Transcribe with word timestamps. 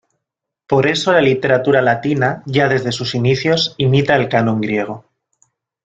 Por 0.65 0.87
eso 0.87 1.11
la 1.13 1.21
literatura 1.21 1.79
latina, 1.83 2.41
ya 2.47 2.67
desde 2.67 2.91
sus 2.91 3.13
inicios, 3.13 3.75
imita 3.77 4.15
el 4.15 4.29
canon 4.29 4.59
griego. 4.59 5.05